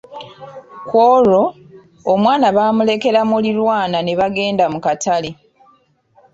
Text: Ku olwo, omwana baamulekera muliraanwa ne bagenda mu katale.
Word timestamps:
Ku 0.87 0.95
olwo, 1.15 1.43
omwana 2.13 2.47
baamulekera 2.55 3.21
muliraanwa 3.29 3.99
ne 4.03 4.13
bagenda 4.19 4.65
mu 4.73 4.79
katale. 4.85 5.31